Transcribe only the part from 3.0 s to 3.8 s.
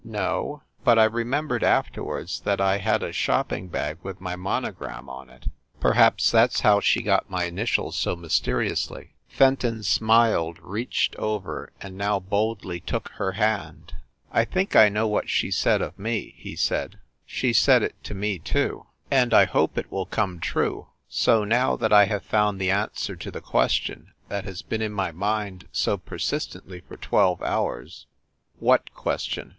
a shopping